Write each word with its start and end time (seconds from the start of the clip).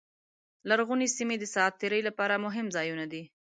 لرغونې 0.69 1.07
سیمې 1.17 1.35
د 1.39 1.45
ساعت 1.53 1.73
تېرۍ 1.81 2.01
لپاره 2.09 2.41
مهم 2.45 2.65
ځایونه 2.75 3.05
دي. 3.11 3.23